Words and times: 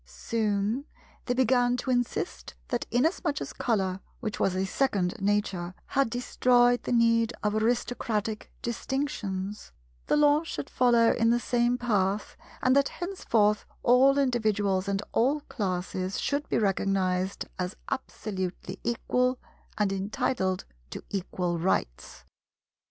Soon, 0.03 0.85
they 1.25 1.35
began 1.35 1.77
to 1.77 1.91
insist 1.91 2.55
that 2.69 2.87
inasmuch 2.89 3.39
as 3.39 3.53
Colour, 3.53 3.99
which 4.19 4.39
was 4.39 4.55
a 4.55 4.65
second 4.65 5.13
Nature, 5.21 5.75
had 5.85 6.09
destroyed 6.09 6.81
the 6.81 6.91
need 6.91 7.33
of 7.43 7.53
aristocratic 7.53 8.51
distinctions, 8.63 9.71
the 10.07 10.17
Law 10.17 10.41
should 10.41 10.71
follow 10.71 11.11
in 11.11 11.29
the 11.29 11.39
same 11.39 11.77
path, 11.77 12.35
and 12.63 12.75
that 12.75 12.89
henceforth 12.89 13.63
all 13.83 14.17
individuals 14.17 14.87
and 14.87 15.03
all 15.11 15.41
classes 15.41 16.19
should 16.19 16.49
be 16.49 16.57
recognized 16.57 17.45
as 17.59 17.75
absolutely 17.91 18.79
equal 18.83 19.37
and 19.77 19.93
entitled 19.93 20.65
to 20.89 21.03
equal 21.11 21.59
rights. 21.59 22.25